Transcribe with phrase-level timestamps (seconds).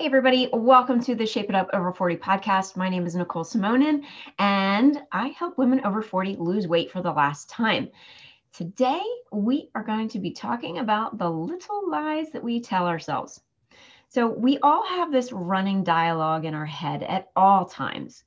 [0.00, 2.74] Hey, everybody, welcome to the Shape It Up Over 40 podcast.
[2.74, 4.02] My name is Nicole Simonin,
[4.38, 7.90] and I help women over 40 lose weight for the last time.
[8.54, 13.42] Today, we are going to be talking about the little lies that we tell ourselves.
[14.08, 18.24] So, we all have this running dialogue in our head at all times.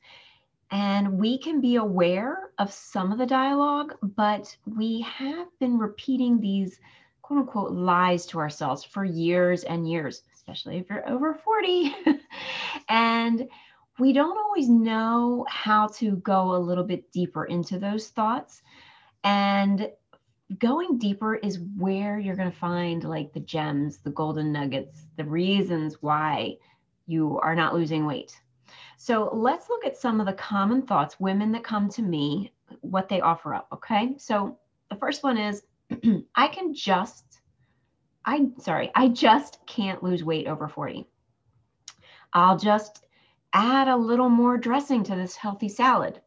[0.69, 6.39] And we can be aware of some of the dialogue, but we have been repeating
[6.39, 6.79] these
[7.33, 11.95] quote unquote lies to ourselves for years and years especially if you're over 40.
[12.89, 13.47] and
[13.99, 18.61] we don't always know how to go a little bit deeper into those thoughts.
[19.23, 19.89] And
[20.57, 25.23] going deeper is where you're going to find like the gems, the golden nuggets, the
[25.23, 26.57] reasons why
[27.05, 28.37] you are not losing weight.
[28.97, 33.07] So let's look at some of the common thoughts, women that come to me, what
[33.07, 33.67] they offer up.
[33.71, 34.15] Okay.
[34.17, 34.57] So
[34.89, 35.63] the first one is
[36.35, 37.41] I can just
[38.25, 41.05] I sorry, I just can't lose weight over 40.
[42.31, 43.05] I'll just
[43.51, 46.21] add a little more dressing to this healthy salad.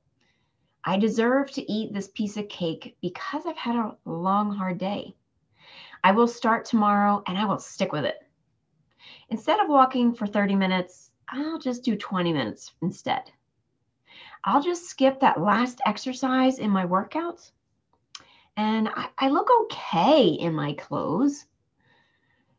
[0.85, 5.17] I deserve to eat this piece of cake because I've had a long, hard day.
[6.05, 8.19] I will start tomorrow and I will stick with it.
[9.31, 13.33] Instead of walking for 30 minutes, I'll just do 20 minutes instead.
[14.45, 17.51] I'll just skip that last exercise in my workouts.
[18.57, 21.45] And I, I look okay in my clothes.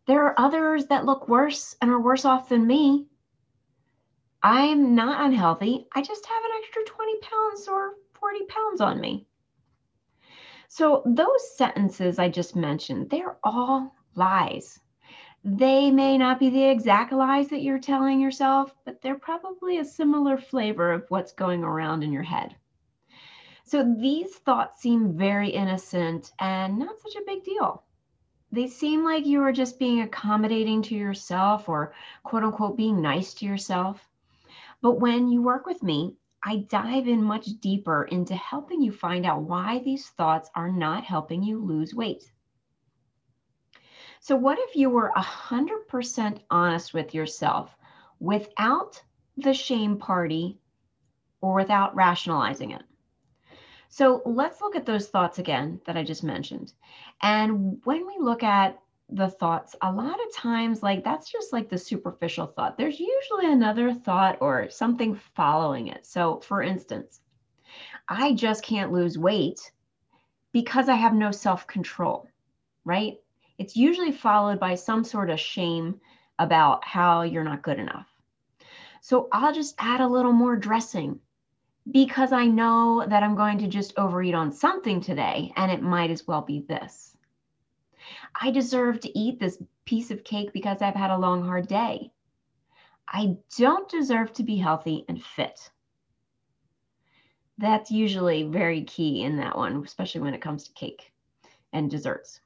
[0.05, 3.07] There are others that look worse and are worse off than me.
[4.43, 5.87] I'm not unhealthy.
[5.91, 9.27] I just have an extra 20 pounds or 40 pounds on me.
[10.69, 14.79] So, those sentences I just mentioned, they're all lies.
[15.43, 19.85] They may not be the exact lies that you're telling yourself, but they're probably a
[19.85, 22.55] similar flavor of what's going around in your head.
[23.67, 27.83] So, these thoughts seem very innocent and not such a big deal
[28.51, 33.33] they seem like you are just being accommodating to yourself or quote unquote being nice
[33.35, 34.07] to yourself.
[34.81, 39.25] But when you work with me, I dive in much deeper into helping you find
[39.25, 42.31] out why these thoughts are not helping you lose weight.
[44.21, 47.75] So, what if you were 100% honest with yourself
[48.19, 49.01] without
[49.35, 50.59] the shame party
[51.41, 52.83] or without rationalizing it?
[53.97, 56.71] So let's look at those thoughts again that I just mentioned.
[57.23, 61.67] And when we look at the thoughts, a lot of times, like that's just like
[61.67, 62.77] the superficial thought.
[62.77, 66.05] There's usually another thought or something following it.
[66.05, 67.21] So, for instance,
[68.07, 69.71] I just can't lose weight
[70.51, 72.29] because I have no self control,
[72.85, 73.15] right?
[73.57, 75.99] It's usually followed by some sort of shame
[76.37, 78.05] about how you're not good enough.
[79.01, 81.19] So I'll just add a little more dressing
[81.91, 86.11] because I know that I'm going to just overeat on something today and it might
[86.11, 87.15] as well be this.
[88.39, 92.11] I deserve to eat this piece of cake because I've had a long, hard day.
[93.07, 95.71] I don't deserve to be healthy and fit.
[97.57, 101.11] That's usually very key in that one, especially when it comes to cake
[101.71, 102.41] and desserts.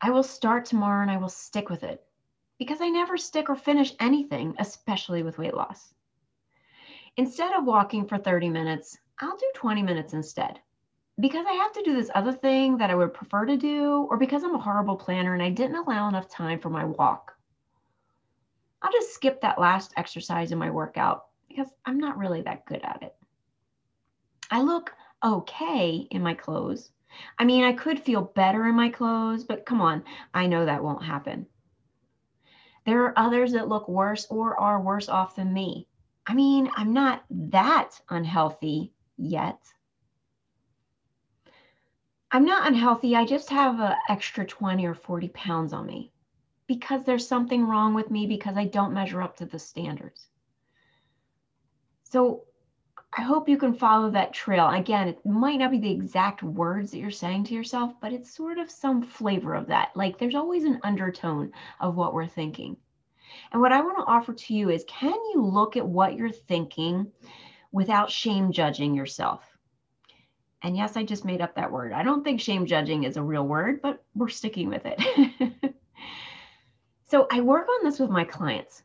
[0.00, 2.04] I will start tomorrow and I will stick with it
[2.58, 5.94] because I never stick or finish anything, especially with weight loss.
[7.18, 10.58] Instead of walking for 30 minutes, I'll do 20 minutes instead.
[11.20, 14.16] Because I have to do this other thing that I would prefer to do, or
[14.16, 17.34] because I'm a horrible planner and I didn't allow enough time for my walk.
[18.80, 22.80] I'll just skip that last exercise in my workout because I'm not really that good
[22.82, 23.14] at it.
[24.50, 26.92] I look okay in my clothes.
[27.38, 30.02] I mean, I could feel better in my clothes, but come on,
[30.32, 31.46] I know that won't happen.
[32.86, 35.86] There are others that look worse or are worse off than me.
[36.26, 39.60] I mean, I'm not that unhealthy yet.
[42.30, 43.14] I'm not unhealthy.
[43.14, 46.12] I just have an extra 20 or 40 pounds on me
[46.66, 50.28] because there's something wrong with me because I don't measure up to the standards.
[52.04, 52.44] So
[53.16, 54.68] I hope you can follow that trail.
[54.68, 58.34] Again, it might not be the exact words that you're saying to yourself, but it's
[58.34, 59.94] sort of some flavor of that.
[59.94, 62.78] Like there's always an undertone of what we're thinking.
[63.52, 66.30] And what I want to offer to you is can you look at what you're
[66.30, 67.12] thinking
[67.70, 69.42] without shame judging yourself?
[70.62, 71.92] And yes, I just made up that word.
[71.92, 75.74] I don't think shame judging is a real word, but we're sticking with it.
[77.10, 78.82] so I work on this with my clients.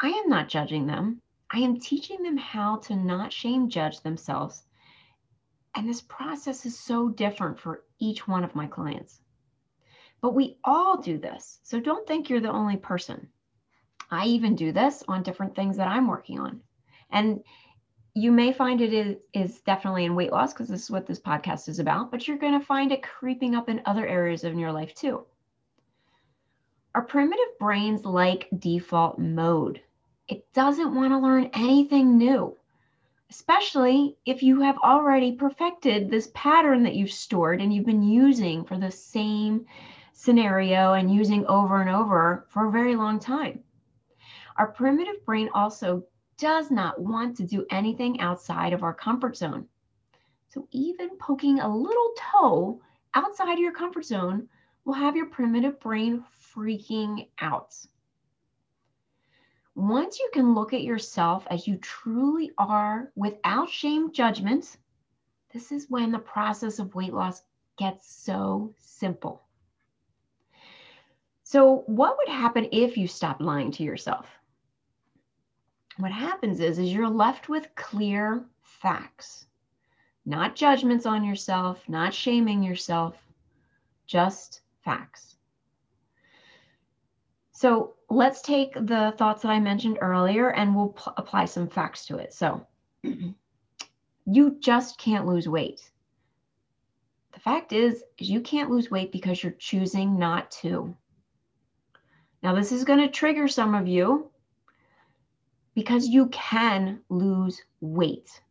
[0.00, 1.22] I am not judging them.
[1.50, 4.62] I am teaching them how to not shame judge themselves.
[5.74, 9.20] And this process is so different for each one of my clients.
[10.20, 11.60] But we all do this.
[11.62, 13.28] So don't think you're the only person.
[14.10, 16.60] I even do this on different things that I'm working on.
[17.10, 17.42] And
[18.14, 21.20] you may find it is, is definitely in weight loss because this is what this
[21.20, 24.58] podcast is about, but you're going to find it creeping up in other areas of
[24.58, 25.24] your life too.
[26.94, 29.82] Our primitive brains like default mode.
[30.28, 32.56] it doesn't want to learn anything new,
[33.30, 38.64] especially if you have already perfected this pattern that you've stored and you've been using
[38.64, 39.64] for the same
[40.12, 43.62] scenario and using over and over for a very long time.
[44.58, 46.04] Our primitive brain also
[46.36, 49.68] does not want to do anything outside of our comfort zone.
[50.48, 52.80] So, even poking a little toe
[53.14, 54.48] outside of your comfort zone
[54.84, 57.74] will have your primitive brain freaking out.
[59.76, 64.76] Once you can look at yourself as you truly are without shame judgment,
[65.52, 67.42] this is when the process of weight loss
[67.76, 69.42] gets so simple.
[71.44, 74.37] So, what would happen if you stopped lying to yourself?
[75.98, 79.46] What happens is, is you're left with clear facts,
[80.24, 83.16] not judgments on yourself, not shaming yourself,
[84.06, 85.36] just facts.
[87.50, 92.06] So let's take the thoughts that I mentioned earlier and we'll p- apply some facts
[92.06, 92.32] to it.
[92.32, 92.64] So
[94.24, 95.90] you just can't lose weight.
[97.32, 100.94] The fact is, is you can't lose weight because you're choosing not to.
[102.40, 104.30] Now, this is going to trigger some of you
[105.78, 108.42] because you can lose weight.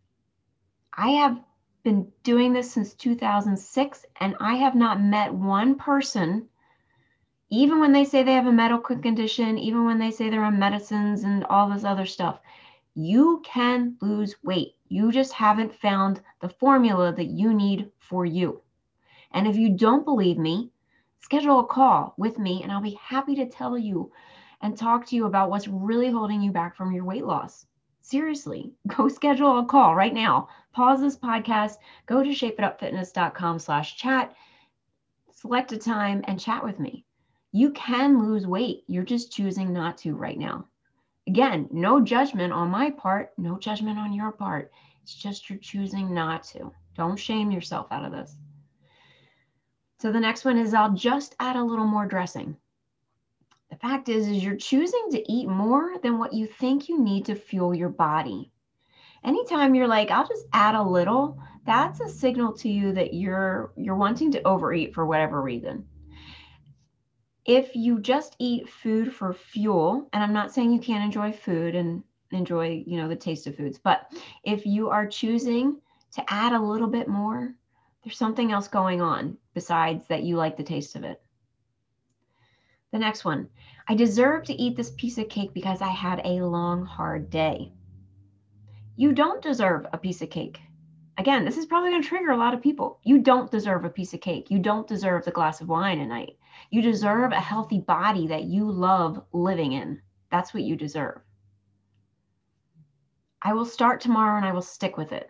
[0.94, 1.38] I have
[1.83, 6.47] been doing this since 2006 and I have not met one person
[7.50, 10.57] even when they say they have a medical condition, even when they say they're on
[10.57, 12.39] medicines and all this other stuff,
[12.95, 14.75] you can lose weight.
[14.88, 18.62] You just haven't found the formula that you need for you.
[19.33, 20.71] And if you don't believe me,
[21.19, 24.13] schedule a call with me and I'll be happy to tell you
[24.62, 27.65] and talk to you about what's really holding you back from your weight loss.
[28.01, 30.50] Seriously, go schedule a call right now.
[30.74, 31.75] Pause this podcast,
[32.06, 34.36] go to shapeitupfitness.com slash chat,
[35.31, 37.06] select a time and chat with me
[37.51, 38.83] you can lose weight.
[38.88, 40.68] You're just choosing not to right now.
[41.27, 44.71] Again, no judgment on my part, no judgment on your part.
[45.01, 46.71] It's just you're choosing not to.
[46.95, 48.36] Don't shame yourself out of this.
[50.00, 52.56] So the next one is I'll just add a little more dressing.
[53.69, 57.25] The fact is is you're choosing to eat more than what you think you need
[57.25, 58.52] to fuel your body.
[59.24, 63.74] Anytime you're like I'll just add a little, that's a signal to you that you're
[63.75, 65.86] you're wanting to overeat for whatever reason
[67.48, 71.75] if you just eat food for fuel, and I'm not saying you can't enjoy food
[71.75, 74.12] and enjoy, you know, the taste of foods, but
[74.44, 75.80] if you are choosing
[76.13, 77.56] to add a little bit more,
[78.04, 81.22] there's something else going on besides that you like the taste of it.
[82.92, 83.50] The next one,
[83.88, 87.74] I deserve to eat this piece of cake because I had a long, hard day.
[88.95, 90.60] You don't deserve a piece of cake.
[91.18, 93.00] Again, this is probably going to trigger a lot of people.
[93.04, 94.50] You don't deserve a piece of cake.
[94.50, 96.38] You don't deserve the glass of wine at night.
[96.69, 100.01] You deserve a healthy body that you love living in.
[100.31, 101.19] That's what you deserve.
[103.42, 105.30] I will start tomorrow and I will stick with it.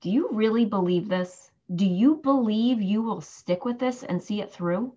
[0.00, 1.50] Do you really believe this?
[1.74, 4.94] Do you believe you will stick with this and see it through?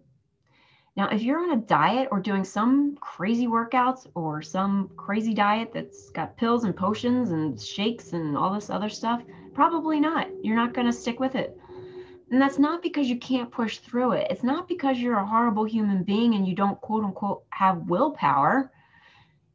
[0.96, 5.72] Now, if you're on a diet or doing some crazy workouts or some crazy diet
[5.74, 9.24] that's got pills and potions and shakes and all this other stuff,
[9.56, 10.28] probably not.
[10.44, 11.58] You're not going to stick with it.
[12.30, 14.28] And that's not because you can't push through it.
[14.30, 18.72] It's not because you're a horrible human being and you don't quote unquote have willpower.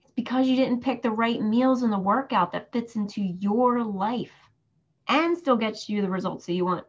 [0.02, 3.84] It's because you didn't pick the right meals in the workout that fits into your
[3.84, 4.34] life
[5.06, 6.84] and still gets you the results that you want.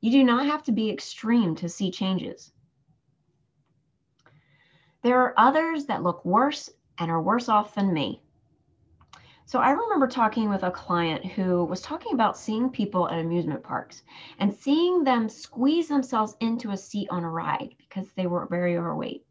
[0.00, 2.52] You do not have to be extreme to see changes.
[5.04, 8.22] There are others that look worse and are worse off than me.
[9.44, 13.62] So I remember talking with a client who was talking about seeing people at amusement
[13.62, 14.02] parks
[14.38, 18.78] and seeing them squeeze themselves into a seat on a ride because they were very
[18.78, 19.26] overweight.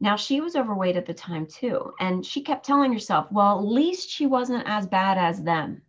[0.00, 3.64] Now she was overweight at the time too, and she kept telling herself, well, at
[3.64, 5.80] least she wasn't as bad as them.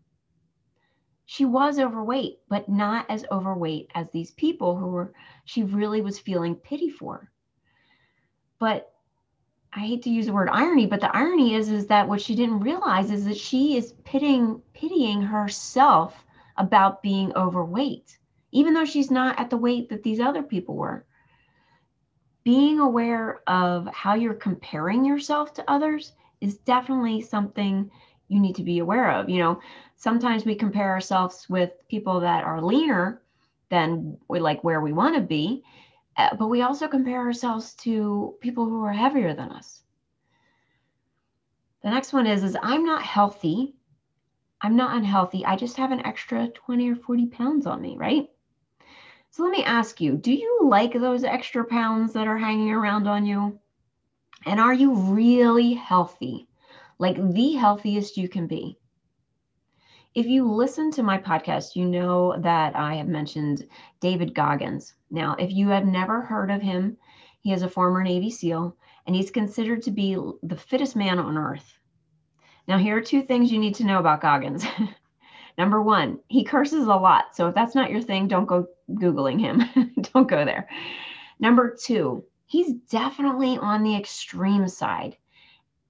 [1.25, 6.17] She was overweight, but not as overweight as these people who were she really was
[6.17, 7.29] feeling pity for.
[8.57, 8.93] But
[9.73, 12.35] I hate to use the word irony, but the irony is is that what she
[12.35, 16.25] didn't realize is that she is pitying pitying herself
[16.57, 18.17] about being overweight,
[18.51, 21.05] even though she's not at the weight that these other people were.
[22.43, 27.91] Being aware of how you're comparing yourself to others is definitely something
[28.29, 29.29] you need to be aware of.
[29.29, 29.61] You know,
[29.95, 33.21] sometimes we compare ourselves with people that are leaner
[33.69, 35.63] than we like where we want to be
[36.17, 39.83] Uh, but we also compare ourselves to people who are heavier than us.
[41.83, 43.75] The next one is, is I'm not healthy.
[44.59, 45.45] I'm not unhealthy.
[45.45, 48.27] I just have an extra 20 or 40 pounds on me, right?
[49.29, 53.07] So let me ask you, do you like those extra pounds that are hanging around
[53.07, 53.59] on you?
[54.45, 56.47] And are you really healthy?
[56.99, 58.77] like the healthiest you can be.
[60.15, 63.67] If you listen to my podcast, you know that I have mentioned
[63.99, 64.93] David Goggins.
[65.11, 66.97] Now, if you have never heard of him,
[67.41, 71.37] he is a former Navy SEAL and he's considered to be the fittest man on
[71.37, 71.77] earth.
[72.67, 74.65] Now, here are two things you need to know about Goggins.
[75.57, 77.35] Number one, he curses a lot.
[77.35, 79.93] So if that's not your thing, don't go Googling him.
[80.13, 80.69] don't go there.
[81.39, 85.17] Number two, he's definitely on the extreme side.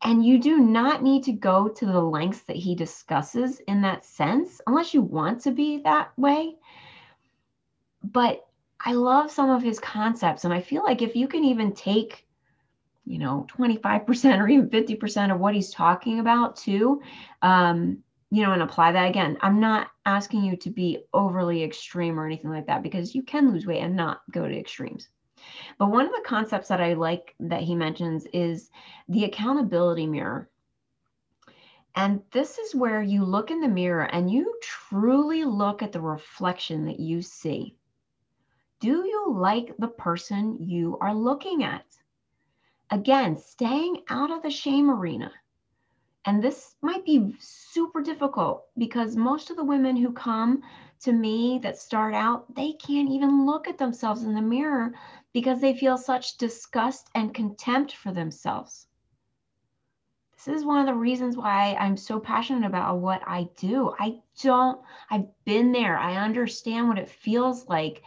[0.03, 4.05] And you do not need to go to the lengths that he discusses in that
[4.05, 6.55] sense, unless you want to be that way.
[8.03, 8.45] But
[8.79, 10.45] I love some of his concepts.
[10.45, 12.27] And I feel like if you can even take,
[13.05, 17.01] you know, 25% or even 50% of what he's talking about too,
[17.41, 19.37] um, you know, and apply that again.
[19.41, 23.51] I'm not asking you to be overly extreme or anything like that because you can
[23.51, 25.09] lose weight and not go to extremes.
[25.77, 28.69] But one of the concepts that I like that he mentions is
[29.07, 30.49] the accountability mirror.
[31.95, 36.01] And this is where you look in the mirror and you truly look at the
[36.01, 37.75] reflection that you see.
[38.79, 41.85] Do you like the person you are looking at?
[42.91, 45.31] Again, staying out of the shame arena.
[46.25, 50.61] And this might be super difficult because most of the women who come
[51.01, 54.93] to me that start out, they can't even look at themselves in the mirror
[55.33, 58.87] because they feel such disgust and contempt for themselves.
[60.35, 63.93] This is one of the reasons why I'm so passionate about what I do.
[63.99, 65.97] I don't, I've been there.
[65.97, 68.03] I understand what it feels like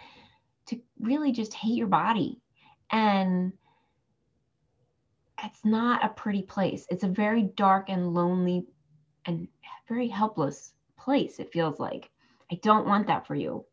[0.66, 2.40] to really just hate your body.
[2.90, 3.52] And
[5.42, 6.86] it's not a pretty place.
[6.90, 8.66] It's a very dark and lonely
[9.26, 9.48] and
[9.88, 12.10] very helpless place, it feels like.
[12.50, 13.64] I don't want that for you.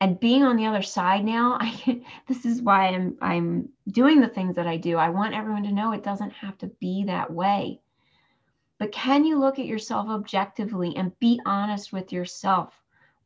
[0.00, 4.28] And being on the other side now, I this is why I'm I'm doing the
[4.28, 4.96] things that I do.
[4.96, 7.80] I want everyone to know it doesn't have to be that way.
[8.78, 12.72] But can you look at yourself objectively and be honest with yourself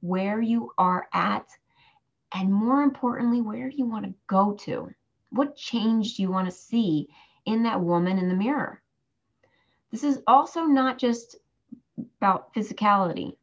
[0.01, 1.47] where you are at
[2.35, 4.91] and more importantly where you want to go to?
[5.31, 7.09] What change do you want to see
[7.47, 8.83] in that woman in the mirror?
[9.93, 11.37] This is also not just
[12.19, 13.37] about physicality.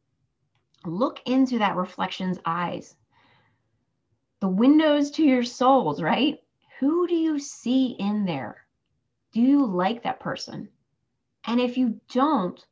[0.85, 2.95] Look into that reflection's eyes.
[4.39, 6.39] The windows to your souls, right?
[6.79, 8.65] Who do you see in there?
[9.31, 10.69] Do you like that person?
[11.45, 12.63] And if you don't,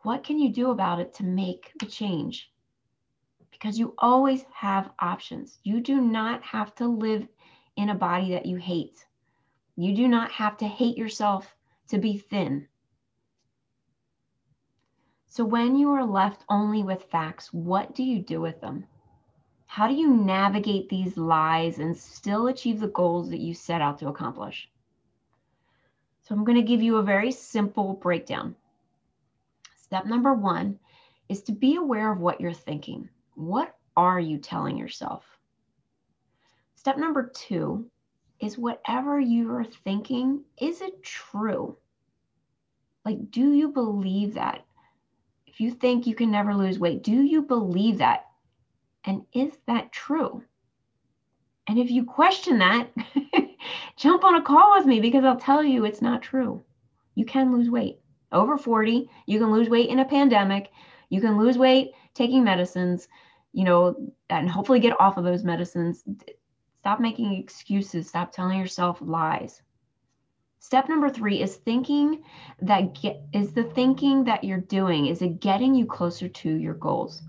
[0.00, 2.50] what can you do about it to make the change?
[3.64, 5.58] because you always have options.
[5.62, 7.26] You do not have to live
[7.76, 9.06] in a body that you hate.
[9.76, 11.56] You do not have to hate yourself
[11.88, 12.68] to be thin.
[15.34, 18.86] So, when you are left only with facts, what do you do with them?
[19.66, 23.98] How do you navigate these lies and still achieve the goals that you set out
[23.98, 24.70] to accomplish?
[26.22, 28.54] So, I'm going to give you a very simple breakdown.
[29.74, 30.78] Step number one
[31.28, 33.08] is to be aware of what you're thinking.
[33.34, 35.24] What are you telling yourself?
[36.76, 37.90] Step number two
[38.38, 41.76] is whatever you are thinking, is it true?
[43.04, 44.64] Like, do you believe that?
[45.54, 48.26] If you think you can never lose weight, do you believe that?
[49.04, 50.42] And is that true?
[51.66, 52.90] And if you question that,
[53.96, 56.62] jump on a call with me because I'll tell you it's not true.
[57.14, 58.00] You can lose weight.
[58.32, 60.70] Over 40, you can lose weight in a pandemic.
[61.08, 63.08] You can lose weight taking medicines
[63.54, 63.94] you know,
[64.28, 66.02] and hopefully get off of those medicines.
[66.80, 68.08] Stop making excuses.
[68.08, 69.62] Stop telling yourself lies.
[70.64, 72.24] Step number three is thinking
[72.62, 76.72] that get, is the thinking that you're doing, is it getting you closer to your
[76.72, 77.20] goals?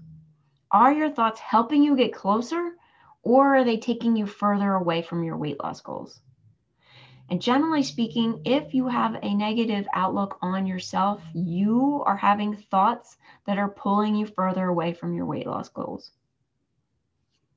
[0.71, 2.77] Are your thoughts helping you get closer
[3.23, 6.21] or are they taking you further away from your weight loss goals?
[7.29, 13.17] And generally speaking, if you have a negative outlook on yourself, you are having thoughts
[13.47, 16.09] that are pulling you further away from your weight loss goals.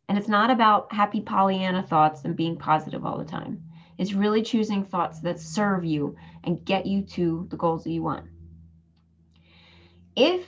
[0.08, 3.67] And it's not about happy Pollyanna thoughts and being positive all the time.
[3.98, 8.02] It's really choosing thoughts that serve you and get you to the goals that you
[8.02, 8.26] want.
[10.14, 10.46] If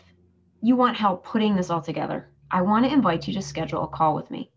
[0.62, 3.88] you want help putting this all together, I want to invite you to schedule a
[3.88, 4.50] call with me.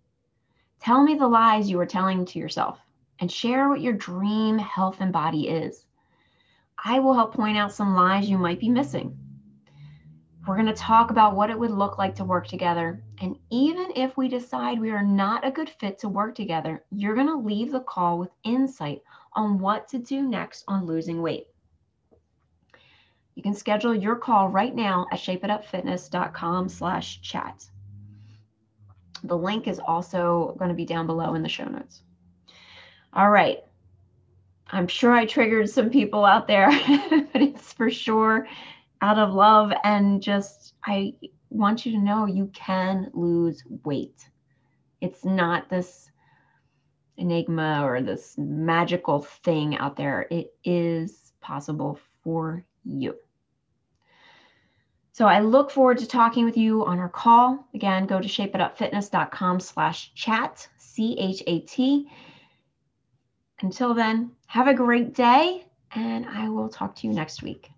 [0.80, 2.80] Tell me the lies you are telling to yourself
[3.20, 5.86] and share what your dream health and body is.
[6.84, 9.18] I will help point out some lies you might be missing.
[10.46, 13.02] We're going to talk about what it would look like to work together.
[13.22, 17.16] And even if we decide we are not a good fit to work together, you're
[17.16, 19.02] going to leave the call with insight
[19.34, 21.48] on what to do next on losing weight.
[23.36, 27.66] You can schedule your call right now at shapeitupfitness.com slash chat.
[29.24, 32.02] The link is also going to be down below in the show notes.
[33.14, 33.60] All right.
[34.68, 36.68] I'm sure I triggered some people out there,
[37.32, 38.48] but it's for sure
[39.04, 41.14] out of love and just I
[41.50, 44.30] want you to know you can lose weight.
[45.02, 46.10] It's not this
[47.18, 50.26] enigma or this magical thing out there.
[50.32, 53.18] It is possible for you.
[55.12, 57.68] So I look forward to talking with you on our call.
[57.74, 62.10] Again, go to shapeitupfitness.com slash chat, C-H-A-T.
[63.62, 67.73] Until then, have a great day, and I will talk to you next week.